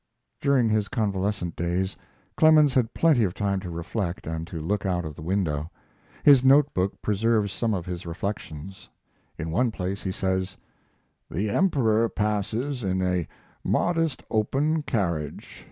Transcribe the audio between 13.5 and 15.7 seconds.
modest open carriage.